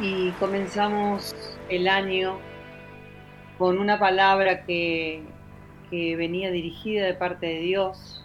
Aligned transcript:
y 0.00 0.30
comenzamos 0.32 1.34
el 1.68 1.88
año 1.88 2.38
con 3.58 3.78
una 3.78 3.98
palabra 3.98 4.64
que, 4.64 5.22
que 5.90 6.16
venía 6.16 6.50
dirigida 6.50 7.06
de 7.06 7.14
parte 7.14 7.46
de 7.46 7.60
Dios 7.60 8.24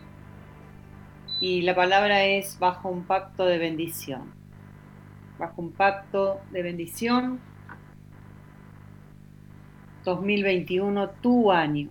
y 1.39 1.61
la 1.61 1.75
palabra 1.75 2.25
es 2.25 2.57
bajo 2.59 2.89
un 2.89 3.03
pacto 3.03 3.45
de 3.45 3.57
bendición. 3.57 4.33
Bajo 5.37 5.61
un 5.61 5.71
pacto 5.71 6.41
de 6.51 6.63
bendición 6.63 7.39
2021, 10.03 11.09
tu 11.21 11.51
año. 11.51 11.89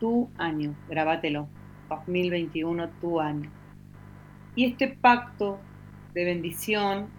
Tu 0.00 0.28
año, 0.38 0.74
grábatelo. 0.88 1.48
2021, 1.88 2.88
tu 3.00 3.20
año. 3.20 3.50
Y 4.56 4.64
este 4.64 4.88
pacto 4.88 5.60
de 6.14 6.24
bendición 6.24 7.17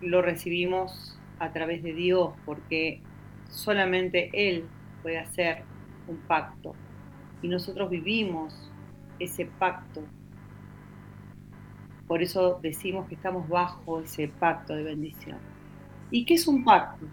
lo 0.00 0.22
recibimos 0.22 1.18
a 1.38 1.52
través 1.52 1.82
de 1.82 1.92
Dios, 1.92 2.32
porque 2.44 3.00
solamente 3.48 4.30
Él 4.32 4.64
puede 5.02 5.18
hacer 5.18 5.62
un 6.08 6.16
pacto. 6.18 6.74
Y 7.42 7.48
nosotros 7.48 7.90
vivimos 7.90 8.70
ese 9.18 9.46
pacto. 9.46 10.02
Por 12.06 12.22
eso 12.22 12.58
decimos 12.62 13.08
que 13.08 13.14
estamos 13.14 13.48
bajo 13.48 14.00
ese 14.00 14.28
pacto 14.28 14.74
de 14.74 14.82
bendición. 14.82 15.38
¿Y 16.10 16.24
qué 16.24 16.34
es 16.34 16.46
un 16.46 16.64
pacto? 16.64 17.06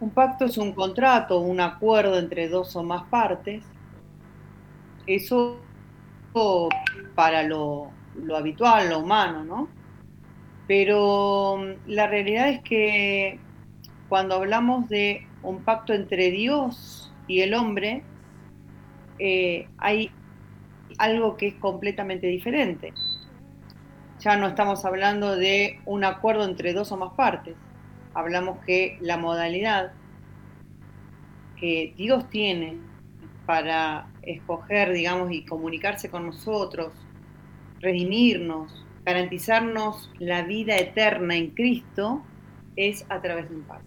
Un 0.00 0.10
pacto 0.10 0.46
es 0.46 0.56
un 0.56 0.72
contrato, 0.72 1.40
un 1.40 1.60
acuerdo 1.60 2.18
entre 2.18 2.48
dos 2.48 2.74
o 2.76 2.82
más 2.82 3.04
partes. 3.04 3.64
Eso 5.06 5.60
para 7.14 7.42
lo, 7.42 7.90
lo 8.14 8.36
habitual, 8.36 8.88
lo 8.88 9.00
humano, 9.00 9.44
¿no? 9.44 9.79
Pero 10.70 11.56
mm, 11.56 11.90
la 11.90 12.06
realidad 12.06 12.48
es 12.48 12.62
que 12.62 13.40
cuando 14.08 14.36
hablamos 14.36 14.88
de 14.88 15.26
un 15.42 15.64
pacto 15.64 15.92
entre 15.92 16.30
Dios 16.30 17.12
y 17.26 17.40
el 17.40 17.54
hombre, 17.54 18.04
eh, 19.18 19.66
hay 19.78 20.12
algo 20.96 21.36
que 21.36 21.48
es 21.48 21.54
completamente 21.54 22.28
diferente. 22.28 22.92
Ya 24.20 24.36
no 24.36 24.46
estamos 24.46 24.84
hablando 24.84 25.34
de 25.34 25.80
un 25.86 26.04
acuerdo 26.04 26.44
entre 26.44 26.72
dos 26.72 26.92
o 26.92 26.96
más 26.96 27.14
partes. 27.14 27.56
Hablamos 28.14 28.64
que 28.64 28.96
la 29.00 29.16
modalidad 29.16 29.90
que 31.58 31.94
Dios 31.96 32.30
tiene 32.30 32.78
para 33.44 34.06
escoger, 34.22 34.92
digamos, 34.92 35.32
y 35.32 35.44
comunicarse 35.44 36.10
con 36.10 36.26
nosotros, 36.26 36.92
redimirnos, 37.80 38.86
garantizarnos 39.04 40.10
la 40.18 40.42
vida 40.42 40.76
eterna 40.76 41.36
en 41.36 41.50
Cristo 41.50 42.22
es 42.76 43.04
a 43.08 43.20
través 43.20 43.48
de 43.48 43.56
un 43.56 43.62
pacto. 43.62 43.86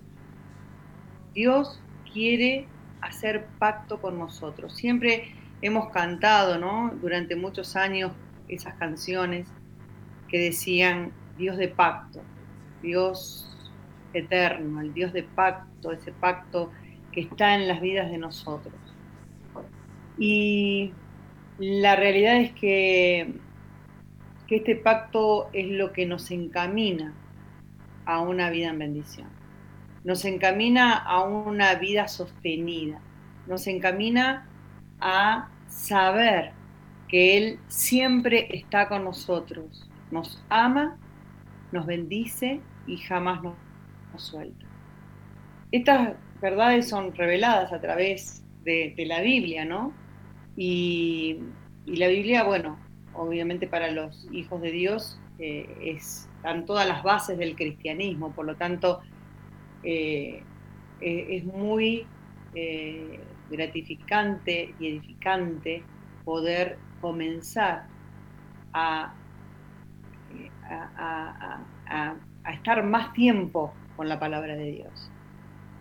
Dios 1.34 1.80
quiere 2.12 2.68
hacer 3.02 3.48
pacto 3.60 4.02
con 4.02 4.18
nosotros. 4.18 4.76
Siempre 4.76 5.36
hemos 5.62 5.90
cantado, 5.90 6.58
¿no? 6.58 6.94
Durante 7.02 7.36
muchos 7.36 7.76
años 7.76 8.12
esas 8.48 8.76
canciones 8.76 9.48
que 10.28 10.40
decían 10.40 11.12
Dios 11.38 11.58
de 11.58 11.68
pacto, 11.68 12.22
Dios 12.82 13.50
eterno, 14.14 14.82
el 14.82 14.94
Dios 14.94 15.14
de 15.14 15.24
pacto, 15.24 15.92
ese 15.92 16.12
pacto 16.12 16.72
que 17.12 17.22
está 17.22 17.56
en 17.56 17.68
las 17.68 17.82
vidas 17.82 18.10
de 18.12 18.18
nosotros. 18.18 18.74
Y 20.18 20.92
la 21.58 21.96
realidad 21.96 22.38
es 22.38 22.52
que 22.54 23.40
que 24.48 24.58
este 24.58 24.76
pacto 24.76 25.50
es 25.54 25.68
lo 25.70 25.94
que 25.94 26.06
nos 26.06 26.32
encamina 26.32 27.14
a 28.06 28.20
una 28.20 28.50
vida 28.50 28.70
en 28.70 28.80
bendición. 28.80 29.30
Nos 30.04 30.26
encamina 30.26 30.98
a 30.98 31.24
una 31.24 31.76
vida 31.76 32.08
sostenida. 32.08 33.00
Nos 33.48 33.68
encamina 33.68 34.48
a 35.00 35.50
saber 35.68 36.52
que 37.08 37.38
Él 37.38 37.60
siempre 37.68 38.48
está 38.52 38.90
con 38.90 39.06
nosotros. 39.06 39.90
Nos 40.12 40.44
ama, 40.50 40.98
nos 41.72 41.86
bendice 41.86 42.60
y 42.86 42.98
jamás 42.98 43.42
nos, 43.42 43.56
suelta. 44.18 44.66
Estas 45.72 46.16
verdades 46.40 46.90
son 46.90 47.16
reveladas 47.16 47.74
a 47.74 47.82
través 47.82 48.44
de, 48.64 48.94
la 49.08 49.22
Biblia, 49.22 49.66
¿no? 49.66 49.94
Y, 50.56 51.40
la 51.86 52.08
Biblia, 52.08 52.44
bueno, 52.44 52.78
obviamente 53.14 53.68
para 53.68 53.92
los 53.92 54.28
hijos 54.32 54.62
de 54.62 54.72
Dios 54.72 55.20
eh, 55.40 55.98
están 55.98 56.66
todas 56.66 56.88
las 56.88 57.04
bases 57.04 57.38
del 57.38 57.56
cristianismo, 57.56 58.32
por 58.32 58.46
lo 58.46 58.56
tanto 58.56 59.02
eh, 59.84 60.44
eh, 61.02 61.28
es 61.30 61.44
muy 61.44 62.06
gratificante 63.50 64.76
y 64.80 64.88
edificante 64.88 65.84
poder 66.24 66.78
comenzar 67.02 67.88
a, 68.74 69.16
a, 70.70 72.16
estar 72.54 72.84
más 72.84 73.12
tiempo 73.14 73.74
con 73.96 74.08
la 74.08 74.20
palabra 74.20 74.56
de 74.56 74.72
Dios, 74.72 75.10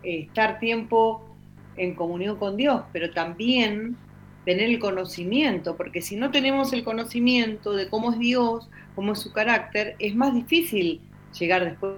estar 0.02 0.58
tiempo 0.58 1.36
en 1.76 1.94
comunión 1.94 2.36
con 2.36 2.56
Dios, 2.56 2.82
pero 2.92 3.10
también 3.12 3.96
tener 4.44 4.70
el 4.70 4.78
conocimiento, 4.78 5.76
porque 5.76 6.02
si 6.02 6.16
no 6.16 6.30
tenemos 6.30 6.72
el 6.72 6.84
conocimiento 6.84 7.72
de 7.72 7.88
cómo 7.88 8.12
es 8.12 8.18
Dios, 8.18 8.68
cómo 8.94 9.12
es 9.12 9.20
su 9.20 9.32
carácter, 9.32 9.94
es 9.98 10.16
más 10.16 10.34
difícil 10.34 11.00
llegar 11.38 11.64
después 11.64 11.94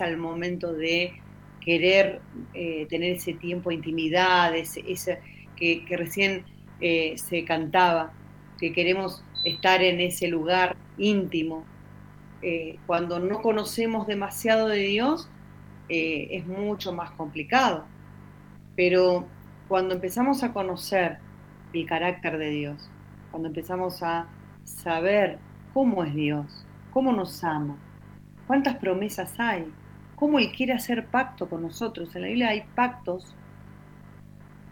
al 0.00 0.16
momento 0.16 0.72
de 0.72 1.20
querer 1.60 2.20
eh, 2.54 2.86
tener 2.88 3.16
ese 3.16 3.34
tiempo 3.34 3.70
de 3.70 3.76
intimidad, 3.76 4.54
ese, 4.56 5.20
que, 5.56 5.84
recién 5.90 6.44
eh, 6.80 7.14
se 7.16 7.44
cantaba, 7.44 8.12
que 8.58 8.72
queremos 8.72 9.22
estar 9.44 9.82
en 9.82 10.00
ese 10.00 10.28
lugar 10.28 10.76
íntimo. 10.98 11.64
Eh, 12.40 12.78
cuando 12.86 13.20
no 13.20 13.42
conocemos 13.42 14.06
demasiado 14.06 14.68
de 14.68 14.78
Dios, 14.78 15.28
es 15.88 16.46
mucho 16.46 16.94
más 16.94 17.10
complicado. 17.10 17.84
Pero 18.74 19.26
cuando 19.68 19.94
empezamos 19.94 20.42
a 20.42 20.54
conocer 20.54 21.18
el 21.72 21.86
carácter 21.86 22.38
de 22.38 22.50
Dios, 22.50 22.90
cuando 23.30 23.48
empezamos 23.48 24.02
a 24.02 24.26
saber 24.64 25.38
cómo 25.72 26.04
es 26.04 26.14
Dios, 26.14 26.66
cómo 26.90 27.12
nos 27.12 27.42
ama, 27.44 27.76
cuántas 28.46 28.76
promesas 28.76 29.38
hay, 29.38 29.66
cómo 30.16 30.38
Él 30.38 30.52
quiere 30.52 30.72
hacer 30.72 31.06
pacto 31.06 31.48
con 31.48 31.62
nosotros. 31.62 32.14
En 32.14 32.22
la 32.22 32.28
Biblia 32.28 32.48
hay 32.50 32.62
pactos 32.74 33.34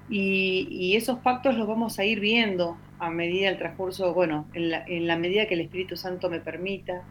y, 0.08 0.96
esos 0.96 1.20
pactos 1.20 1.56
los 1.56 1.66
vamos 1.68 1.98
a 1.98 2.04
ir 2.04 2.20
viendo 2.20 2.76
a 2.98 3.10
medida 3.10 3.48
del 3.48 3.58
transcurso, 3.58 4.12
bueno, 4.12 4.46
en 4.52 4.70
la, 4.70 4.84
en 4.86 5.06
la 5.06 5.16
medida 5.16 5.46
que 5.46 5.54
el 5.54 5.60
Espíritu 5.60 5.96
Santo 5.96 6.28
me 6.28 6.40
permita 6.40 7.02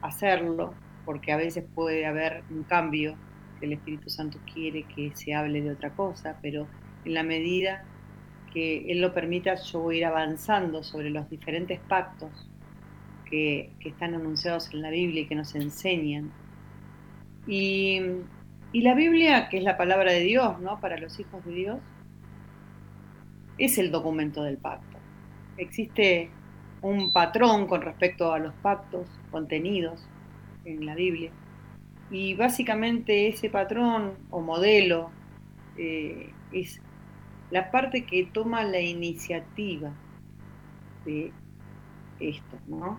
hacerlo, 0.00 0.72
porque 1.04 1.32
a 1.32 1.36
veces 1.36 1.64
puede 1.74 2.06
haber 2.06 2.42
un 2.50 2.62
cambio, 2.62 3.16
que 3.58 3.66
el 3.66 3.72
Espíritu 3.72 4.10
Santo 4.10 4.38
quiere 4.52 4.84
que 4.84 5.12
se 5.14 5.34
hable 5.34 5.60
de 5.60 5.70
otra 5.70 5.90
cosa, 5.90 6.38
pero 6.40 6.66
en 7.04 7.14
la 7.14 7.22
medida 7.22 7.84
que 8.56 8.90
Él 8.90 9.02
lo 9.02 9.12
permita, 9.12 9.54
yo 9.56 9.80
voy 9.80 9.96
a 9.96 9.98
ir 9.98 10.04
avanzando 10.06 10.82
sobre 10.82 11.10
los 11.10 11.28
diferentes 11.28 11.78
pactos 11.78 12.30
que, 13.28 13.70
están 13.80 14.14
anunciados 14.14 14.72
en 14.72 14.80
la 14.80 14.88
Biblia 14.88 15.20
y 15.20 15.26
que 15.26 15.34
nos 15.34 15.54
enseñan. 15.54 16.32
Y, 17.46 18.00
la 18.72 18.94
Biblia, 18.94 19.50
que 19.50 19.58
es 19.58 19.62
la 19.62 19.76
palabra 19.76 20.10
de 20.10 20.20
Dios, 20.20 20.58
¿no? 20.60 20.80
Para 20.80 20.96
los 20.96 21.20
hijos 21.20 21.44
de 21.44 21.52
Dios, 21.52 21.78
es 23.58 23.76
el 23.76 23.90
documento 23.90 24.42
del 24.42 24.56
pacto. 24.56 24.96
Existe 25.58 26.30
un 26.80 27.12
patrón 27.12 27.66
con 27.66 27.82
respecto 27.82 28.32
a 28.32 28.38
los 28.38 28.54
pactos 28.54 29.06
contenidos 29.30 30.08
en 30.64 30.86
la 30.86 30.94
Biblia. 30.94 31.30
Y 32.10 32.32
básicamente 32.32 33.28
ese 33.28 33.50
patrón 33.50 34.14
o 34.30 34.40
modelo 34.40 35.10
eh, 35.76 36.30
es 36.52 36.80
la 37.50 37.70
parte 37.70 38.04
que 38.04 38.28
toma 38.32 38.64
la 38.64 38.80
iniciativa 38.80 39.92
de 41.04 41.32
esto, 42.20 42.58
¿no? 42.66 42.98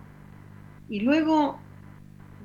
Y 0.89 1.01
luego, 1.01 1.59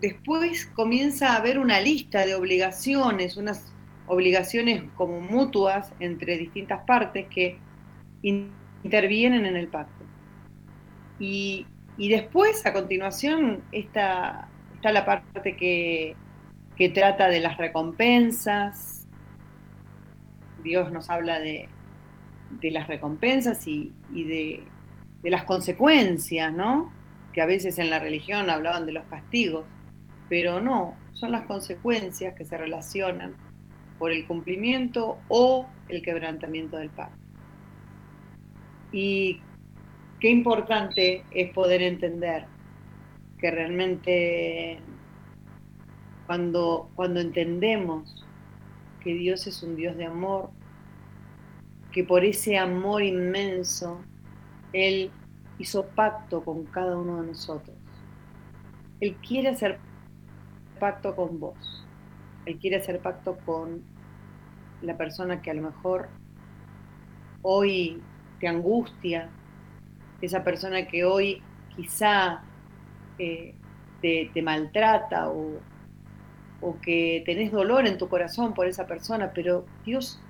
después 0.01 0.67
comienza 0.67 1.33
a 1.33 1.37
haber 1.37 1.59
una 1.59 1.81
lista 1.81 2.27
de 2.27 2.35
obligaciones, 2.35 3.37
unas 3.37 3.73
obligaciones 4.07 4.83
como 4.97 5.21
mutuas 5.21 5.93
entre 6.01 6.37
distintas 6.39 6.85
partes 6.85 7.29
que 7.29 7.59
intervienen 8.23 9.47
en 9.47 9.57
el 9.57 9.69
pacto. 9.69 10.05
Y, 11.19 11.67
después, 11.97 12.67
a 12.67 12.73
continuación, 12.73 13.63
está, 13.71 14.49
está 14.75 14.91
la 14.91 15.05
parte 15.05 15.55
que, 15.57 16.17
que 16.77 16.89
trata 16.89 17.29
de 17.29 17.39
las 17.39 17.59
recompensas. 17.59 19.07
Dios 20.65 20.91
nos 20.91 21.11
habla 21.11 21.39
de, 21.39 21.69
de 22.61 22.71
las 22.71 22.89
recompensas 22.89 23.67
y, 23.67 23.93
de, 24.13 24.65
las 25.23 25.45
consecuencias, 25.45 26.53
¿no? 26.53 26.93
Que 27.33 27.41
a 27.41 27.47
veces 27.47 27.79
en 27.79 27.91
la 27.91 27.99
religión 27.99 28.51
hablaban 28.51 28.87
de 28.87 28.93
los 28.93 29.05
castigos, 29.07 29.65
pero 30.29 30.61
no, 30.61 30.97
son 31.13 31.33
las 31.33 31.47
consecuencias 31.47 32.35
que 32.35 32.45
se 32.45 32.57
relacionan 32.57 33.35
por 33.99 34.13
el 34.13 34.27
cumplimiento 34.27 35.19
o 35.29 35.67
el 35.89 36.03
quebrantamiento 36.03 36.77
del 36.77 36.91
pacto. 36.91 37.19
Y 38.91 39.41
qué 40.21 40.31
importante 40.31 41.25
es 41.31 41.51
poder 41.53 41.83
entender 41.83 42.47
que 43.39 43.51
realmente 43.51 44.79
cuando, 46.27 46.91
cuando 46.95 47.21
entendemos 47.21 48.25
que 49.03 49.15
Dios 49.15 49.47
es 49.47 49.63
un 49.63 49.77
Dios 49.77 49.97
de 49.97 50.07
amor, 50.07 50.51
que 51.93 52.05
por 52.05 52.25
ese 52.25 52.59
amor 52.59 53.03
inmenso 53.03 54.01
Él 54.73 55.11
hizo 55.59 55.87
pacto 55.87 56.43
con 56.43 56.65
cada 56.65 56.97
uno 56.97 57.21
de 57.21 57.29
nosotros. 57.29 57.77
Él 59.01 59.17
quiere 59.17 59.51
hacer 59.51 59.79
pacto 60.81 61.15
con 61.15 61.39
vos. 61.39 61.85
Él 62.47 62.59
quiere 62.59 62.77
hacer 62.77 62.99
pacto 63.01 63.37
con 63.45 63.83
la 64.81 64.97
persona 64.97 65.43
que 65.43 65.51
a 65.51 65.55
lo 65.55 65.63
mejor 65.63 66.09
hoy 67.43 68.01
te 68.41 68.49
angustia, 68.49 69.29
esa 70.21 70.43
persona 70.43 70.87
que 70.87 71.05
hoy 71.05 71.43
quizá 71.77 72.43
eh, 73.19 73.55
te, 74.01 74.43
maltrata 74.43 75.29
o, 75.29 75.61
o 76.61 76.81
que 76.81 77.23
tenés 77.27 77.53
dolor 77.53 77.87
en 77.87 77.99
tu 77.99 78.09
corazón 78.09 78.55
por 78.55 78.67
esa 78.67 78.87
persona, 78.87 79.33
pero 79.33 79.65
Dios 79.85 80.21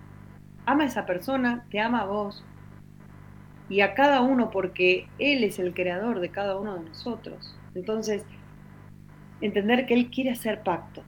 ama 0.67 0.85
a 0.85 0.87
esa 0.87 1.06
persona, 1.06 1.64
te 1.70 1.81
ama 1.81 2.03
a 2.03 2.06
vos 2.06 2.44
y 3.69 3.81
a 3.81 3.94
cada 3.94 4.20
uno 4.20 4.50
porque 4.50 5.09
Él 5.19 5.44
es 5.44 5.59
el 5.59 5.75
creador 5.75 6.20
de 6.20 6.31
cada 6.31 6.59
uno 6.59 6.75
de 6.75 6.88
nosotros. 6.88 7.55
Entonces, 7.75 8.25
entender 9.41 9.87
que 9.87 9.94
Él 9.94 10.11
quiere 10.11 10.31
hacer 10.31 10.62
pacto. 10.62 11.03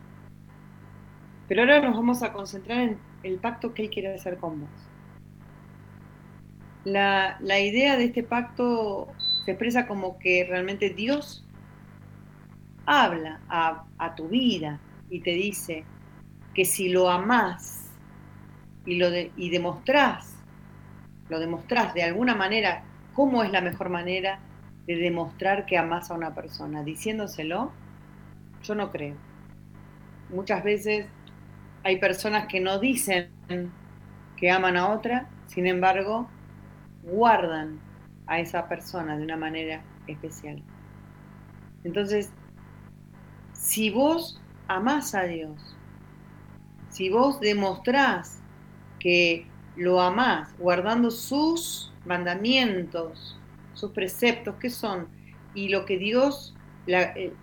Pero 1.48 1.62
ahora 1.62 1.80
nos 1.80 1.94
vamos 1.94 2.22
a 2.22 2.32
concentrar 2.32 2.80
en 2.80 2.98
el 3.22 3.38
pacto 3.38 3.74
que 3.74 3.82
Él 3.82 3.90
quiere 3.90 4.14
hacer 4.14 4.38
con 4.38 4.60
vos. 4.60 4.70
La, 6.84 7.38
idea 7.60 7.96
de 7.96 8.04
este 8.04 8.22
pacto 8.22 9.08
se 9.44 9.52
expresa 9.52 9.86
como 9.86 10.18
que 10.18 10.46
realmente 10.48 10.90
Dios 10.90 11.46
habla 12.86 13.40
a, 13.48 13.84
a, 13.98 14.14
tu 14.14 14.28
vida 14.28 14.80
y 15.08 15.20
te 15.20 15.30
dice 15.30 15.84
que 16.52 16.66
si 16.66 16.90
lo 16.90 17.10
amás 17.10 17.83
y, 18.86 18.96
lo 18.96 19.08
y 19.10 19.50
demostrás, 19.50 20.36
lo 21.28 21.38
demostrás 21.38 21.94
de 21.94 22.02
alguna 22.02 22.34
manera, 22.34 22.84
¿cómo 23.14 23.42
es 23.42 23.50
la 23.50 23.60
mejor 23.60 23.88
manera 23.88 24.40
de 24.86 24.96
demostrar 24.96 25.66
que 25.66 25.78
amás 25.78 26.10
a 26.10 26.14
una 26.14 26.34
persona? 26.34 26.82
Diciéndoselo, 26.82 27.72
yo 28.62 28.74
no 28.74 28.90
creo. 28.90 29.16
Muchas 30.30 30.64
veces 30.64 31.06
hay 31.82 31.98
personas 31.98 32.46
que 32.46 32.60
no 32.60 32.78
dicen 32.78 33.30
que 34.36 34.50
aman 34.50 34.76
a 34.76 34.90
otra, 34.90 35.28
sin 35.46 35.66
embargo, 35.66 36.28
guardan 37.02 37.78
a 38.26 38.40
esa 38.40 38.68
persona 38.68 39.16
de 39.16 39.22
una 39.22 39.36
manera 39.36 39.82
especial. 40.06 40.62
Entonces, 41.84 42.32
si 43.52 43.90
vos 43.90 44.40
amás 44.68 45.14
a 45.14 45.24
Dios, 45.24 45.76
si 46.88 47.10
vos 47.10 47.40
demostrás 47.40 48.40
que 49.04 49.46
lo 49.76 50.00
amás 50.00 50.48
guardando 50.58 51.10
sus 51.10 51.92
mandamientos, 52.06 53.38
sus 53.74 53.90
preceptos, 53.90 54.54
que 54.56 54.70
son, 54.70 55.08
y 55.54 55.68
lo 55.68 55.84
que 55.84 55.98
Dios, 55.98 56.54
eh, 56.86 57.34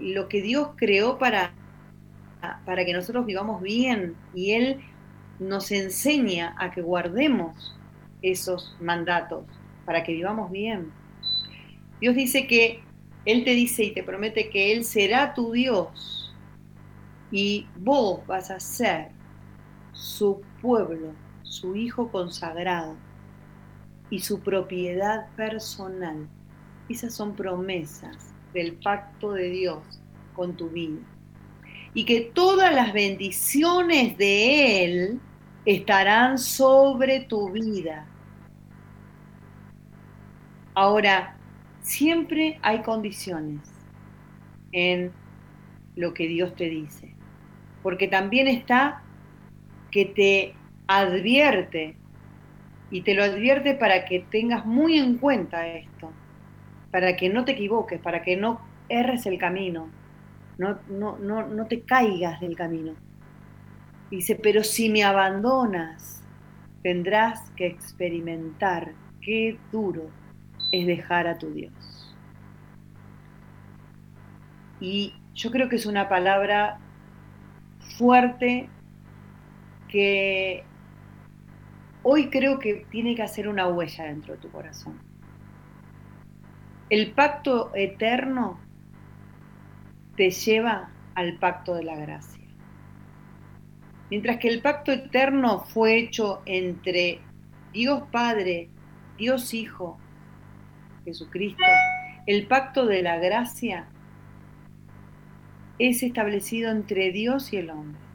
lo 0.00 0.26
que 0.26 0.40
Dios 0.40 0.70
creó 0.74 1.18
para, 1.18 1.52
para 2.64 2.86
que 2.86 2.94
nosotros 2.94 3.26
vivamos 3.26 3.60
bien, 3.60 4.16
y 4.34 4.52
Él 4.52 4.80
nos 5.38 5.70
enseña 5.70 6.54
a 6.58 6.70
que 6.70 6.80
guardemos 6.80 7.76
esos 8.22 8.74
mandatos 8.80 9.44
para 9.84 10.02
que 10.02 10.14
vivamos 10.14 10.50
bien. 10.50 10.90
Dios 12.00 12.14
dice 12.14 12.46
que 12.46 12.80
Él 13.26 13.44
te 13.44 13.50
dice 13.50 13.84
y 13.84 13.90
te 13.90 14.02
promete 14.02 14.48
que 14.48 14.72
Él 14.72 14.82
será 14.82 15.34
tu 15.34 15.52
Dios 15.52 16.34
y 17.30 17.66
vos 17.76 18.26
vas 18.26 18.50
a 18.50 18.58
ser 18.58 19.10
su 19.92 20.40
pueblo, 20.66 21.12
su 21.44 21.76
hijo 21.76 22.10
consagrado 22.10 22.96
y 24.10 24.18
su 24.18 24.40
propiedad 24.40 25.28
personal. 25.36 26.26
Esas 26.88 27.14
son 27.14 27.36
promesas 27.36 28.34
del 28.52 28.72
pacto 28.72 29.32
de 29.32 29.48
Dios 29.50 29.78
con 30.34 30.56
tu 30.56 30.68
vida. 30.68 30.98
Y 31.94 32.04
que 32.04 32.20
todas 32.20 32.74
las 32.74 32.92
bendiciones 32.92 34.18
de 34.18 34.84
Él 34.84 35.20
estarán 35.64 36.36
sobre 36.36 37.20
tu 37.20 37.50
vida. 37.52 38.04
Ahora, 40.74 41.36
siempre 41.80 42.58
hay 42.62 42.82
condiciones 42.82 43.60
en 44.72 45.12
lo 45.94 46.12
que 46.12 46.26
Dios 46.26 46.56
te 46.56 46.68
dice, 46.68 47.14
porque 47.84 48.08
también 48.08 48.48
está 48.48 49.05
que 49.96 50.04
te 50.04 50.54
advierte 50.88 51.96
y 52.90 53.00
te 53.00 53.14
lo 53.14 53.24
advierte 53.24 53.72
para 53.72 54.04
que 54.04 54.26
tengas 54.30 54.66
muy 54.66 54.98
en 54.98 55.16
cuenta 55.16 55.66
esto, 55.66 56.12
para 56.90 57.16
que 57.16 57.30
no 57.30 57.46
te 57.46 57.52
equivoques, 57.52 57.98
para 57.98 58.20
que 58.20 58.36
no 58.36 58.60
erres 58.90 59.24
el 59.24 59.38
camino, 59.38 59.88
no, 60.58 60.78
no, 60.90 61.16
no, 61.16 61.46
no 61.46 61.66
te 61.66 61.80
caigas 61.80 62.40
del 62.40 62.54
camino. 62.54 62.92
Dice, 64.10 64.34
pero 64.36 64.62
si 64.62 64.90
me 64.90 65.02
abandonas, 65.02 66.22
tendrás 66.82 67.50
que 67.52 67.66
experimentar 67.66 68.92
qué 69.22 69.56
duro 69.72 70.10
es 70.72 70.86
dejar 70.86 71.26
a 71.26 71.38
tu 71.38 71.54
Dios. 71.54 72.14
Y 74.78 75.14
yo 75.32 75.50
creo 75.50 75.70
que 75.70 75.76
es 75.76 75.86
una 75.86 76.06
palabra 76.10 76.80
fuerte 77.96 78.68
que 79.88 80.64
hoy 82.02 82.30
creo 82.30 82.58
que 82.58 82.86
tiene 82.90 83.14
que 83.14 83.22
hacer 83.22 83.48
una 83.48 83.66
huella 83.68 84.04
dentro 84.04 84.34
de 84.34 84.40
tu 84.40 84.50
corazón. 84.50 84.98
El 86.88 87.12
pacto 87.12 87.72
eterno 87.74 88.60
te 90.16 90.30
lleva 90.30 90.90
al 91.14 91.38
pacto 91.38 91.74
de 91.74 91.84
la 91.84 91.96
gracia. 91.96 92.44
Mientras 94.10 94.38
que 94.38 94.48
el 94.48 94.62
pacto 94.62 94.92
eterno 94.92 95.60
fue 95.60 95.98
hecho 95.98 96.42
entre 96.46 97.20
Dios 97.72 98.04
Padre, 98.12 98.68
Dios 99.18 99.52
Hijo, 99.52 99.98
Jesucristo, 101.04 101.64
el 102.26 102.46
pacto 102.46 102.86
de 102.86 103.02
la 103.02 103.18
gracia 103.18 103.88
es 105.78 106.02
establecido 106.02 106.70
entre 106.70 107.10
Dios 107.10 107.52
y 107.52 107.56
el 107.56 107.70
hombre. 107.70 108.05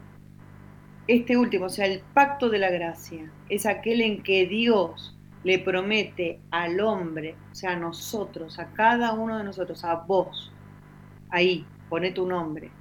Este 1.11 1.35
último, 1.35 1.65
o 1.65 1.69
sea, 1.69 1.87
el 1.87 1.99
pacto 2.13 2.49
de 2.49 2.57
la 2.57 2.69
gracia, 2.69 3.29
es 3.49 3.65
aquel 3.65 3.99
en 3.99 4.23
que 4.23 4.45
Dios 4.45 5.13
le 5.43 5.59
promete 5.59 6.39
al 6.51 6.79
hombre, 6.79 7.35
o 7.51 7.53
sea, 7.53 7.71
a 7.71 7.75
nosotros, 7.75 8.57
a 8.59 8.67
cada 8.71 9.11
uno 9.11 9.37
de 9.37 9.43
nosotros, 9.43 9.83
a 9.83 9.95
vos, 9.95 10.53
ahí, 11.29 11.65
pone 11.89 12.11
tu 12.11 12.25
nombre. 12.25 12.71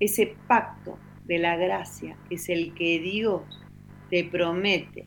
Ese 0.00 0.34
pacto 0.48 0.98
de 1.24 1.38
la 1.38 1.54
gracia 1.54 2.16
es 2.30 2.48
el 2.48 2.74
que 2.74 2.98
Dios 2.98 3.42
te 4.10 4.24
promete 4.24 5.06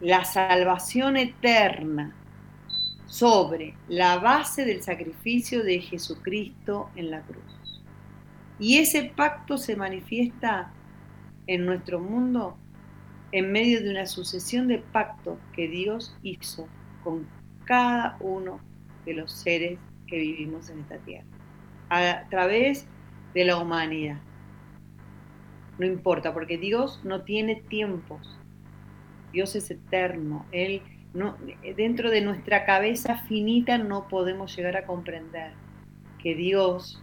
la 0.00 0.24
salvación 0.24 1.16
eterna 1.16 2.14
sobre 3.06 3.74
la 3.88 4.18
base 4.20 4.64
del 4.64 4.80
sacrificio 4.80 5.64
de 5.64 5.80
Jesucristo 5.80 6.90
en 6.94 7.10
la 7.10 7.22
cruz. 7.22 7.82
Y 8.60 8.78
ese 8.78 9.12
pacto 9.16 9.58
se 9.58 9.74
manifiesta 9.74 10.72
en 11.48 11.66
nuestro 11.66 11.98
mundo 11.98 12.56
en 13.32 13.50
medio 13.50 13.82
de 13.82 13.90
una 13.90 14.06
sucesión 14.06 14.68
de 14.68 14.78
pactos 14.78 15.38
que 15.52 15.68
Dios 15.68 16.16
hizo 16.22 16.68
con 17.02 17.26
cada 17.64 18.16
uno 18.20 18.60
de 19.04 19.14
los 19.14 19.32
seres 19.32 19.78
que 20.06 20.18
vivimos 20.18 20.70
en 20.70 20.80
esta 20.80 20.98
tierra, 20.98 21.26
a 21.90 22.28
través 22.30 22.86
de 23.34 23.44
la 23.44 23.58
humanidad. 23.58 24.18
No 25.78 25.86
importa, 25.86 26.32
porque 26.32 26.58
Dios 26.58 27.00
no 27.04 27.22
tiene 27.22 27.56
tiempos. 27.56 28.38
Dios 29.32 29.54
es 29.54 29.70
eterno. 29.70 30.46
Él 30.50 30.82
no, 31.14 31.36
dentro 31.76 32.10
de 32.10 32.20
nuestra 32.20 32.64
cabeza 32.64 33.16
finita 33.16 33.78
no 33.78 34.08
podemos 34.08 34.54
llegar 34.56 34.76
a 34.76 34.86
comprender 34.86 35.52
que 36.22 36.34
Dios 36.34 37.02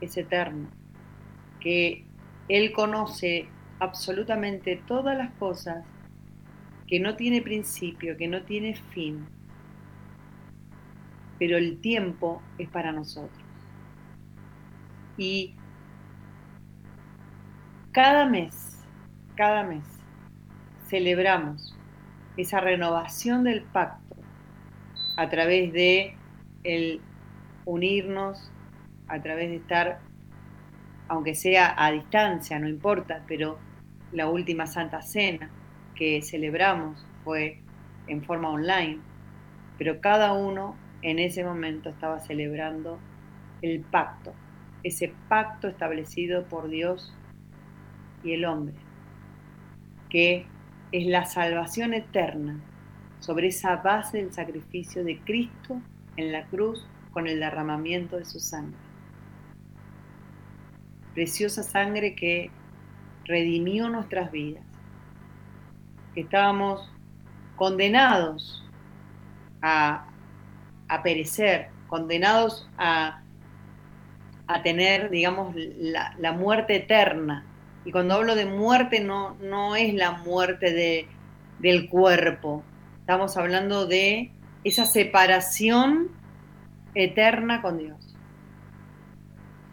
es 0.00 0.16
eterno, 0.16 0.68
que 1.60 2.04
Él 2.48 2.72
conoce 2.72 3.48
absolutamente 3.78 4.82
todas 4.86 5.16
las 5.16 5.32
cosas, 5.34 5.84
que 6.86 7.00
no 7.00 7.16
tiene 7.16 7.42
principio, 7.42 8.16
que 8.16 8.28
no 8.28 8.42
tiene 8.42 8.74
fin, 8.74 9.26
pero 11.38 11.56
el 11.56 11.80
tiempo 11.80 12.42
es 12.58 12.68
para 12.68 12.92
nosotros. 12.92 13.42
Y 15.16 15.54
cada 17.92 18.26
mes, 18.26 18.84
cada 19.34 19.62
mes, 19.62 19.84
celebramos 20.88 21.74
esa 22.36 22.60
renovación 22.60 23.44
del 23.44 23.62
pacto 23.62 24.16
a 25.16 25.28
través 25.28 25.72
de 25.72 26.16
el 26.64 27.00
unirnos, 27.64 28.50
a 29.08 29.22
través 29.22 29.50
de 29.50 29.56
estar, 29.56 30.00
aunque 31.08 31.34
sea 31.34 31.74
a 31.76 31.92
distancia, 31.92 32.58
no 32.58 32.68
importa, 32.68 33.22
pero 33.28 33.58
la 34.14 34.30
última 34.30 34.66
Santa 34.66 35.02
Cena 35.02 35.50
que 35.94 36.22
celebramos 36.22 37.04
fue 37.24 37.58
en 38.06 38.22
forma 38.22 38.50
online, 38.50 39.00
pero 39.76 40.00
cada 40.00 40.32
uno 40.32 40.76
en 41.02 41.18
ese 41.18 41.44
momento 41.44 41.90
estaba 41.90 42.20
celebrando 42.20 42.98
el 43.60 43.80
pacto, 43.80 44.32
ese 44.82 45.12
pacto 45.28 45.68
establecido 45.68 46.44
por 46.44 46.68
Dios 46.68 47.12
y 48.22 48.32
el 48.32 48.44
hombre, 48.44 48.74
que 50.08 50.46
es 50.92 51.06
la 51.06 51.24
salvación 51.24 51.92
eterna 51.92 52.60
sobre 53.18 53.48
esa 53.48 53.76
base 53.76 54.18
del 54.18 54.32
sacrificio 54.32 55.02
de 55.02 55.18
Cristo 55.20 55.80
en 56.16 56.30
la 56.30 56.44
cruz 56.46 56.86
con 57.10 57.26
el 57.26 57.40
derramamiento 57.40 58.16
de 58.16 58.24
su 58.24 58.38
sangre. 58.38 58.78
Preciosa 61.14 61.62
sangre 61.62 62.14
que 62.14 62.50
redimió 63.24 63.88
nuestras 63.88 64.30
vidas, 64.30 64.64
que 66.14 66.22
estábamos 66.22 66.90
condenados 67.56 68.64
a, 69.62 70.06
perecer, 71.02 71.68
condenados 71.88 72.68
a, 72.76 73.20
tener, 74.62 75.10
digamos, 75.10 75.54
la, 75.56 76.32
muerte 76.32 76.76
eterna. 76.76 77.44
Y 77.84 77.92
cuando 77.92 78.14
hablo 78.14 78.34
de 78.34 78.46
muerte 78.46 79.00
no, 79.00 79.34
no 79.36 79.76
es 79.76 79.94
la 79.94 80.12
muerte 80.12 80.72
de, 80.72 81.08
del 81.58 81.88
cuerpo, 81.88 82.62
estamos 83.00 83.36
hablando 83.36 83.86
de 83.86 84.30
esa 84.64 84.86
separación 84.86 86.08
eterna 86.94 87.60
con 87.60 87.78
Dios, 87.78 88.16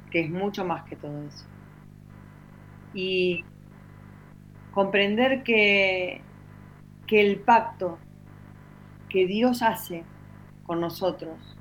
que 0.10 0.22
es 0.22 0.30
mucho 0.30 0.66
más 0.66 0.84
que 0.86 0.96
todo 0.96 1.24
eso. 1.28 1.46
Y 2.94 3.44
comprender 4.74 5.44
que 5.44 6.22
que 7.12 7.20
el 7.20 7.42
pacto 7.42 8.00
que 9.10 9.28
Dios 9.28 9.62
hace 9.64 10.06
con 10.64 10.80
nosotros 10.80 11.58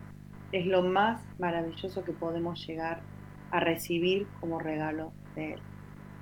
es 0.53 0.65
lo 0.65 0.83
más 0.83 1.21
maravilloso 1.41 2.05
que 2.05 2.13
podemos 2.13 2.65
llegar 2.65 3.01
a 3.51 3.59
recibir 3.59 4.29
como 4.39 4.61
regalo 4.61 5.13
de 5.35 5.55
Él. 5.55 5.61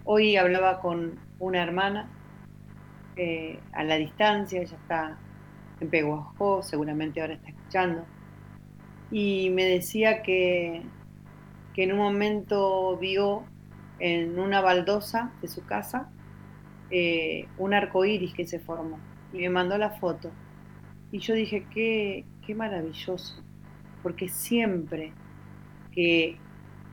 Hoy 0.04 0.36
hablaba 0.36 0.80
con 0.80 1.18
una 1.38 1.62
hermana 1.62 2.08
eh, 3.16 3.60
a 3.72 3.84
la 3.84 3.96
distancia, 3.96 4.62
ella 4.62 4.78
está 4.78 5.18
en 5.80 5.90
Peguajó, 5.90 6.62
seguramente 6.62 7.20
ahora 7.20 7.34
está 7.34 7.50
escuchando, 7.50 8.06
y 9.10 9.50
me 9.50 9.64
decía 9.64 10.22
que, 10.22 10.84
que 11.74 11.82
en 11.82 11.92
un 11.92 11.98
momento 11.98 12.96
vio 12.96 13.44
en 13.98 14.38
una 14.38 14.60
baldosa 14.60 15.32
de 15.42 15.48
su 15.48 15.64
casa 15.64 16.10
eh, 16.90 17.46
un 17.58 17.74
arco 17.74 18.06
iris 18.06 18.32
que 18.32 18.46
se 18.46 18.58
formó 18.58 18.98
y 19.32 19.38
me 19.38 19.50
mandó 19.50 19.76
la 19.76 19.90
foto. 19.90 20.30
Y 21.12 21.18
yo 21.18 21.34
dije, 21.34 21.66
qué, 21.72 22.24
qué 22.46 22.54
maravilloso, 22.54 23.42
porque 24.02 24.28
siempre 24.28 25.12
que 25.92 26.36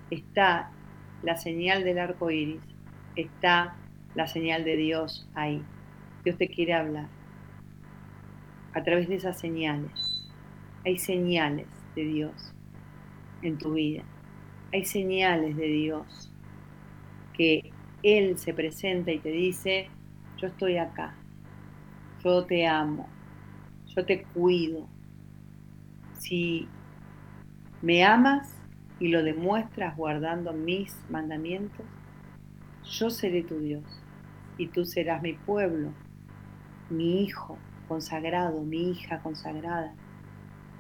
está 0.09 0.71
la 1.23 1.37
señal 1.37 1.83
del 1.83 1.99
arco 1.99 2.29
iris, 2.29 2.61
está 3.15 3.75
la 4.15 4.27
señal 4.27 4.65
de 4.65 4.75
Dios 4.75 5.29
ahí. 5.33 5.61
Dios 6.23 6.37
te 6.37 6.49
quiere 6.49 6.73
hablar 6.73 7.07
a 8.73 8.83
través 8.83 9.07
de 9.07 9.15
esas 9.15 9.39
señales. 9.39 10.27
Hay 10.85 10.97
señales 10.97 11.67
de 11.95 12.03
Dios 12.03 12.53
en 13.41 13.57
tu 13.57 13.73
vida. 13.73 14.03
Hay 14.73 14.83
señales 14.83 15.55
de 15.55 15.67
Dios 15.67 16.31
que 17.35 17.71
Él 18.03 18.37
se 18.37 18.53
presenta 18.53 19.11
y 19.11 19.19
te 19.19 19.29
dice, 19.29 19.89
yo 20.37 20.47
estoy 20.47 20.77
acá, 20.77 21.15
yo 22.23 22.45
te 22.45 22.65
amo, 22.67 23.07
yo 23.95 24.05
te 24.05 24.23
cuido. 24.23 24.87
Si 26.13 26.67
me 27.81 28.03
amas 28.03 28.55
y 28.99 29.09
lo 29.09 29.23
demuestras 29.23 29.95
guardando 29.95 30.53
mis 30.53 30.95
mandamientos, 31.09 31.85
yo 32.83 33.09
seré 33.09 33.43
tu 33.43 33.59
Dios 33.59 33.83
y 34.57 34.67
tú 34.67 34.85
serás 34.85 35.21
mi 35.21 35.33
pueblo, 35.33 35.91
mi 36.89 37.23
hijo 37.23 37.57
consagrado, 37.87 38.63
mi 38.63 38.91
hija 38.91 39.19
consagrada, 39.21 39.93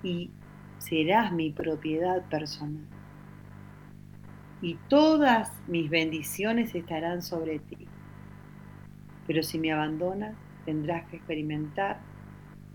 y 0.03 0.31
serás 0.79 1.31
mi 1.31 1.51
propiedad 1.51 2.23
personal. 2.29 2.94
Y 4.65 4.79
todas 4.89 5.51
mis 5.67 5.91
bendiciones 5.91 6.73
estarán 6.73 7.21
sobre 7.21 7.59
ti. 7.59 7.77
Pero 9.27 9.43
si 9.43 9.59
me 9.59 9.71
abandonas, 9.71 10.35
tendrás 10.65 11.05
que 11.05 11.17
experimentar 11.17 11.99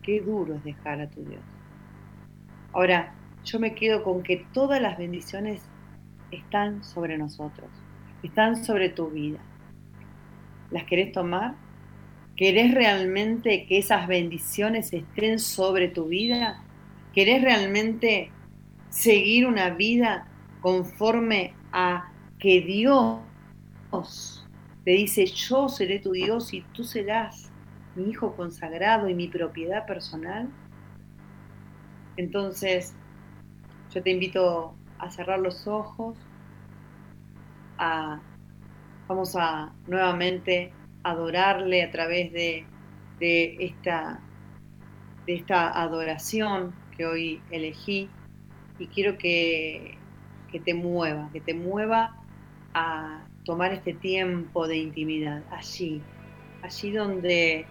qué 0.01 0.21
duro 0.21 0.55
es 0.55 0.63
dejar 0.63 1.01
a 1.01 1.11
tu 1.11 1.25
Dios. 1.25 1.43
Ahora, 2.73 3.13
yo 3.45 3.59
me 3.59 3.75
quedo 3.75 4.05
con 4.05 4.23
que 4.23 4.47
todas 4.53 4.81
las 4.81 4.99
bendiciones 4.99 5.63
están 6.31 6.85
sobre 6.85 7.19
nosotros, 7.19 7.69
están 8.23 8.65
sobre 8.65 8.91
tu 8.91 9.11
vida. 9.11 9.41
¿Las 10.71 10.85
querés 10.85 11.11
tomar? 11.11 11.57
¿Querés 12.37 12.73
realmente 12.73 13.67
que 13.67 13.79
esas 13.79 14.07
bendiciones 14.07 14.93
estén 14.93 15.41
sobre 15.41 15.89
tu 15.89 16.07
vida? 16.07 16.63
¿Querés 17.13 17.43
realmente 17.43 18.31
seguir 18.91 19.45
una 19.45 19.71
vida 19.71 20.29
conforme 20.61 21.55
a 21.73 22.11
que 22.39 22.61
Dios 22.61 23.21
te 24.85 24.93
dice, 24.93 25.27
yo 25.27 25.69
seré 25.69 25.99
tu 25.99 26.13
Dios 26.13 26.53
y 26.55 26.63
tú 26.73 26.85
serás 26.85 27.51
mi 27.95 28.11
hijo 28.11 28.35
consagrado 28.37 29.09
y 29.09 29.15
mi 29.15 29.29
propiedad 29.29 29.87
personal, 29.87 30.49
entonces 32.17 32.95
yo 33.93 34.03
te 34.03 34.11
invito 34.11 34.75
a 34.99 35.11
cerrar 35.11 35.41
los 35.41 35.67
ojos, 35.67 36.17
a, 37.79 38.21
vamos 39.09 39.35
a 39.37 39.73
nuevamente 39.87 40.73
adorarle 41.03 41.83
a 41.83 41.91
través 41.91 42.33
de, 42.33 42.67
esta, 43.21 44.21
de 45.27 45.35
esta 45.35 45.81
adoración 45.81 46.75
que 46.97 47.07
hoy 47.07 47.43
elegí. 47.51 48.09
Y 48.79 48.87
quiero 48.87 49.19
que, 49.19 49.99
que 50.51 50.61
te 50.61 50.75
mueva, 50.75 51.29
que 51.33 51.41
te 51.41 51.55
mueva 51.55 52.17
a 52.75 53.25
tomar 53.45 53.73
este 53.73 53.95
tiempo 53.95 54.67
de 54.67 54.77
intimidad 54.77 55.43
allí, 55.51 56.03
allí 56.63 56.93
donde 56.93 57.67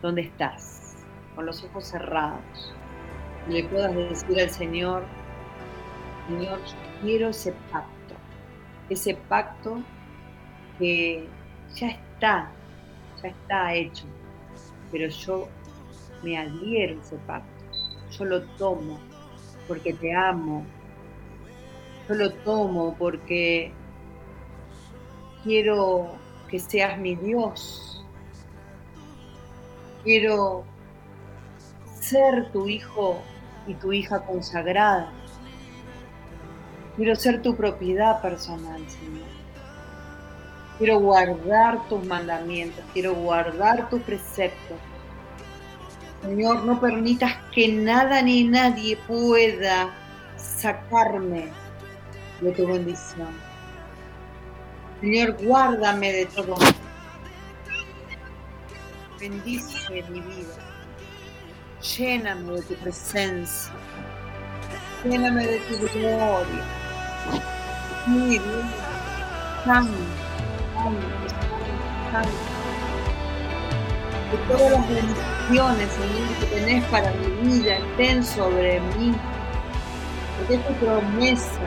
¿Dónde 0.00 0.20
estás, 0.22 0.94
con 1.34 1.46
los 1.46 1.64
ojos 1.64 1.86
cerrados, 1.86 2.72
y 3.48 3.52
le 3.54 3.64
puedas 3.64 3.92
decir 3.96 4.40
al 4.40 4.50
Señor, 4.50 5.04
Señor, 6.28 6.60
quiero 7.02 7.30
ese 7.30 7.52
pacto, 7.72 8.14
ese 8.88 9.14
pacto 9.28 9.82
que 10.78 11.26
ya 11.74 11.88
está, 11.88 12.48
ya 13.20 13.28
está 13.28 13.74
hecho, 13.74 14.04
pero 14.92 15.08
yo 15.08 15.48
me 16.22 16.38
adhiero 16.38 16.96
a 16.96 17.02
ese 17.02 17.16
pacto, 17.26 17.64
yo 18.12 18.24
lo 18.24 18.42
tomo 18.56 19.00
porque 19.66 19.94
te 19.94 20.14
amo, 20.14 20.64
yo 22.08 22.14
lo 22.14 22.32
tomo 22.32 22.94
porque 22.98 23.72
quiero 25.44 26.16
que 26.48 26.58
seas 26.58 26.98
mi 26.98 27.14
Dios, 27.16 27.88
Quiero 30.04 30.64
ser 32.00 32.50
tu 32.52 32.68
hijo 32.68 33.20
y 33.66 33.74
tu 33.74 33.92
hija 33.92 34.20
consagrada. 34.20 35.12
Quiero 36.96 37.14
ser 37.16 37.42
tu 37.42 37.54
propiedad 37.56 38.22
personal, 38.22 38.80
Señor. 38.88 39.26
Quiero 40.78 41.00
guardar 41.00 41.88
tus 41.88 42.06
mandamientos, 42.06 42.82
quiero 42.92 43.14
guardar 43.16 43.90
tus 43.90 44.00
preceptos. 44.02 44.78
Señor, 46.22 46.64
no 46.64 46.80
permitas 46.80 47.34
que 47.52 47.68
nada 47.68 48.22
ni 48.22 48.44
nadie 48.44 48.96
pueda 49.08 49.90
sacarme 50.36 51.50
de 52.40 52.52
tu 52.52 52.66
bendición. 52.66 53.28
Señor, 55.00 55.36
guárdame 55.42 56.12
de 56.12 56.26
todo 56.26 56.56
Bendice 59.20 60.04
mi 60.10 60.20
vida. 60.20 60.54
Lléname 61.96 62.52
de 62.52 62.62
tu 62.62 62.74
presencia. 62.74 63.72
Lléname 65.04 65.44
de 65.44 65.58
tu 65.58 65.78
gloria. 65.98 66.64
Sí, 68.04 68.40
santo, 69.64 69.92
santo, 72.12 72.28
Que 74.30 74.36
todas 74.52 74.70
las 74.70 74.88
bendiciones, 74.88 75.88
Señor, 75.90 76.28
que 76.38 76.46
tenés 76.46 76.84
para 76.84 77.12
mi 77.12 77.48
vida 77.48 77.76
estén 77.78 78.24
sobre 78.24 78.80
mí. 78.96 79.14
Porque 80.38 80.54
es 80.54 80.66
tu 80.68 80.74
promesa, 80.74 81.60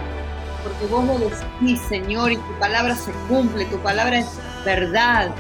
porque 0.64 0.86
vos 0.88 1.06
lo 1.06 1.18
decís, 1.20 1.82
Señor, 1.88 2.32
y 2.32 2.38
tu 2.38 2.60
palabra 2.60 2.96
se 2.96 3.12
cumple, 3.28 3.66
tu 3.66 3.78
palabra 3.80 4.20
es 4.20 4.28
verdad. 4.66 5.32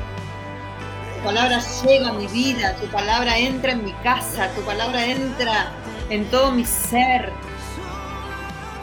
Tu 1.16 1.24
palabra 1.24 1.60
llega 1.86 2.10
a 2.10 2.14
mi 2.14 2.28
vida, 2.28 2.76
tu 2.76 2.88
palabra 2.88 3.38
entra 3.38 3.72
en 3.74 3.86
mi 3.86 3.94
casa, 4.04 4.50
tu 4.56 4.62
palabra 4.62 5.06
entra 5.06 5.72
en 6.10 6.26
todo 6.30 6.52
mi 6.52 6.66
ser. 6.66 7.32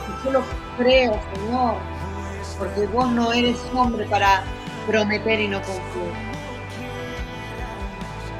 Y 0.06 0.24
yo 0.24 0.32
lo 0.32 0.42
creo, 0.76 1.20
Señor, 1.34 1.74
porque 2.58 2.86
vos 2.86 3.10
no 3.10 3.32
eres 3.32 3.58
hombre 3.74 4.06
para 4.06 4.42
prometer 4.86 5.40
y 5.40 5.48
no 5.48 5.60
cumplir. 5.62 6.12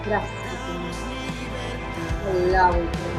Gracias, 0.06 0.30
Señor. 0.66 1.08
Alabo 2.46 2.78
Me 2.78 3.17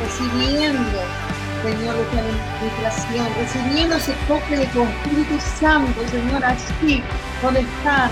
recibiendo, 0.00 0.98
Señor, 1.62 1.96
de 2.12 2.20
administración, 2.20 3.26
recibiendo 3.38 3.96
ese 3.96 4.12
toque 4.28 4.56
de 4.56 4.66
tu 4.66 4.82
Espíritu 4.82 5.38
Santo, 5.58 6.00
Señor, 6.08 6.44
así, 6.44 7.02
donde 7.42 7.60
están, 7.60 8.10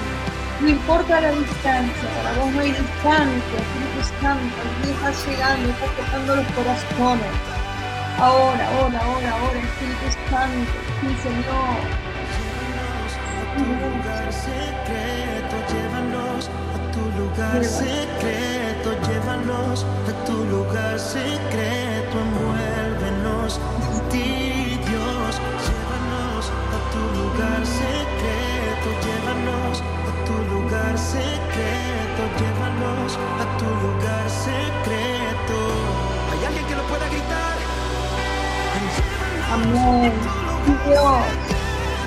no 0.60 0.68
importa 0.68 1.20
la 1.20 1.32
distancia, 1.32 2.08
para 2.16 2.32
vos 2.38 2.52
no 2.52 2.60
hay 2.60 2.72
distancia, 2.72 3.58
Espíritu 3.58 4.02
Santo, 4.20 4.56
aquí 4.80 4.90
estás 4.90 5.26
llegando, 5.26 5.68
estás 5.70 5.96
tocando 5.96 6.36
los 6.36 6.46
corazones. 6.52 7.32
Ahora, 8.18 8.68
ahora, 8.78 8.98
ahora, 9.00 9.30
ahora, 9.30 9.58
Espíritu 9.58 10.08
Santo, 10.30 10.72
sí, 11.00 11.16
Señor. 11.22 12.12
Lugar 13.52 14.32
secreto, 14.32 15.56
tu 15.68 16.11
lugar 17.32 17.64
secreto, 17.64 18.92
llévanos 19.08 19.86
a 20.06 20.24
tu 20.26 20.44
lugar 20.44 20.98
secreto, 20.98 22.14
envuélvenos 22.20 23.58
en 23.90 24.08
ti, 24.10 24.78
Dios. 24.86 25.40
Llévanos 25.64 26.44
a 26.50 26.78
tu 26.92 27.00
lugar 27.18 27.64
secreto, 27.64 28.88
llévanos 29.04 29.80
a 29.80 30.24
tu 30.26 30.34
lugar 30.52 30.98
secreto, 30.98 32.22
llévanos 32.38 33.18
a 33.40 33.44
tu 33.56 33.64
lugar 33.64 34.28
secreto. 34.28 35.58
¿Hay 36.32 36.44
alguien 36.44 36.66
que 36.66 36.76
lo 36.76 36.82
pueda 36.82 37.06
gritar? 37.08 37.56
Amén. 39.54 40.12
Dios, 40.86 41.24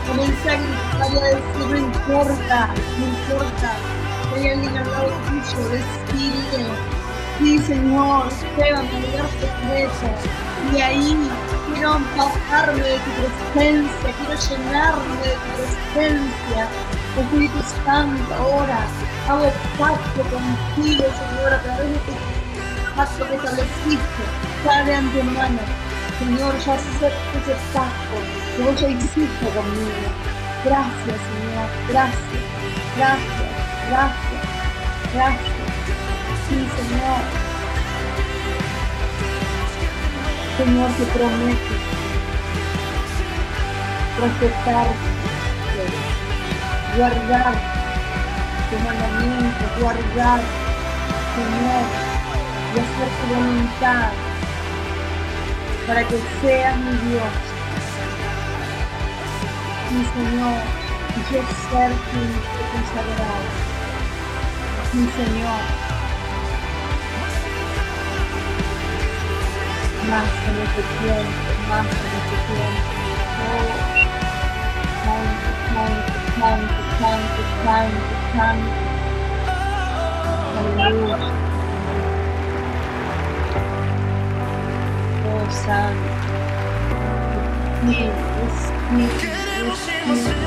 comienza 0.07 0.51
a 0.51 0.55
gritar 0.55 1.13
y 1.13 1.17
a 1.17 1.23
decir, 1.23 1.67
no 1.67 1.77
importa, 1.77 2.69
no 2.99 3.05
importa. 3.07 3.94
Alguien 4.35 4.77
al 4.77 4.91
lado 4.91 5.11
tuyo, 5.27 5.69
decirle, 5.69 6.65
sí 7.39 7.59
Señor, 7.59 8.29
llévame. 8.57 8.89
Y 10.73 10.81
ahí 10.81 11.29
quiero 11.73 11.95
empaparme 11.95 12.81
de 12.83 12.97
tu 12.99 13.11
presencia, 13.53 14.13
quiero 14.17 14.41
llenarme 14.49 15.17
de 15.23 15.33
tu 15.33 15.93
presencia. 15.93 16.67
Espíritu 17.17 17.59
Santo, 17.85 18.33
ahora 18.33 18.79
hago 19.29 19.51
pacto 19.79 20.21
contigo, 20.21 21.03
Señor, 21.03 21.53
a 21.53 21.61
través 21.61 21.89
de 21.89 21.99
tu 21.99 22.95
pacto 22.95 23.27
que 23.29 23.35
estableciste, 23.35 24.23
ya 24.65 24.83
de 24.83 24.95
antemano 24.95 25.59
Señor, 26.19 26.53
yo 26.65 26.71
acepto 26.71 27.07
ese 27.07 27.55
pacto 27.73 28.15
que 28.55 28.63
vos 28.63 28.79
ya 28.79 28.87
hiciste 28.87 29.47
conmigo. 29.53 30.07
Gracias, 30.63 31.19
Señor, 31.27 31.69
gracias, 31.89 32.43
gracias, 32.95 33.64
gracias, 33.89 34.43
gracias. 35.13 35.55
Sí, 36.47 36.55
Señor. 36.77 37.45
Señor, 40.57 40.89
te 40.91 41.05
prometo 41.07 41.75
respetar, 44.21 44.87
guardar 46.95 47.53
tu 48.69 48.79
mandamiento, 48.79 49.65
guardar, 49.81 50.39
Señor, 51.35 51.83
y 52.73 52.79
hacer 52.79 53.09
tu 53.19 53.35
voluntad 53.35 54.11
para 55.87 56.07
que 56.07 56.19
seas 56.41 56.77
mi 56.77 57.09
Dios. 57.09 57.33
Mi 59.91 60.05
Señor, 60.05 60.61
y 61.15 61.33
yo 61.33 61.41
ser 61.69 61.91
tu 61.91 62.21
consagrado. 62.71 63.74
Mi 64.95 65.05
Señor, 65.11 65.61
más 70.09 70.31
en 70.47 70.55
este 70.65 70.83
tiempo, 70.99 71.41
más 71.67 71.85
en 71.85 72.11
este 72.19 72.37
tiempo. 72.47 72.89
Oh, 73.43 73.75
santo, 75.03 75.49
santo, 75.73 76.13
santo, 76.39 76.71
santo, 76.99 77.41
santo, 77.65 78.15
santo. 78.35 78.71
Aleluya. 80.81 81.17
Santo. 85.65 86.13
Espíritu, 87.85 88.25
Espíritu, 88.47 89.15
Queremos 89.19 89.79
ir 89.87 90.01
más 90.07 90.17
Espíritu. 90.17 90.25
cerca 90.25 90.41
de 90.41 90.44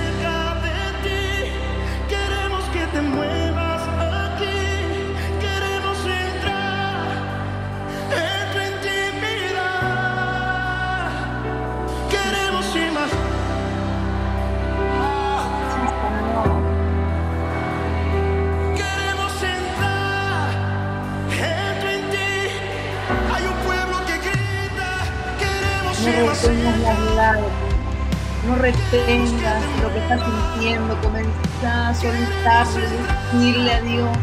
no 28.46 28.54
retengas 28.57 29.62
lo 29.83 29.92
que 29.92 29.98
estás 29.98 30.20
sintiendo, 30.20 31.00
comenzá 31.00 31.88
a 31.88 31.94
soltarle, 31.94 32.88
decirle 33.33 33.72
a 33.72 33.81
Dios, 33.83 34.18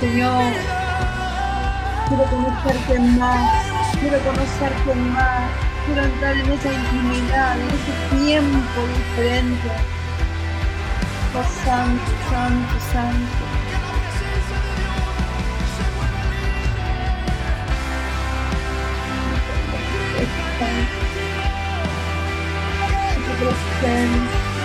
Señor, 0.00 0.52
quiero 2.08 2.24
conocerte 2.24 2.98
más, 2.98 3.66
quiero 4.00 4.18
conocerte 4.18 4.94
más, 4.94 5.50
quiero 5.86 6.04
entrar 6.04 6.36
en 6.36 6.52
esa 6.52 6.72
intimidad, 6.72 7.58
en 7.58 7.66
ese 7.68 8.24
tiempo 8.24 8.80
diferente. 8.96 9.70
Oh, 11.34 11.64
santo, 11.64 12.12
santo, 12.30 12.74
santo. 12.92 13.45
Santo. 20.58 21.06
Tu 23.14 23.32
presencia, 23.38 24.40
tu 24.52 24.55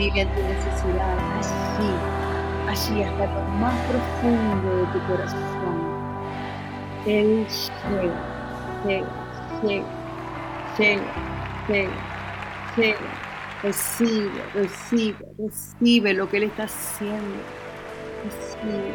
familia, 0.00 0.22
en 0.22 0.34
tu 0.34 0.42
necesidad, 0.42 1.18
allí, 1.36 1.92
allí 2.68 3.02
hasta 3.02 3.26
lo 3.26 3.42
más 3.58 3.74
profundo 3.86 4.76
de 4.76 4.86
tu 4.86 5.06
corazón. 5.06 5.94
Él 7.04 7.46
llega, 7.84 8.22
llega, 8.84 9.12
llega, 10.78 11.92
llega. 12.76 12.96
Recibe, 13.62 14.42
recibe, 14.54 15.26
recibe 15.38 16.14
lo 16.14 16.28
que 16.30 16.38
Él 16.38 16.44
está 16.44 16.62
haciendo. 16.62 17.44
Recibe. 18.24 18.94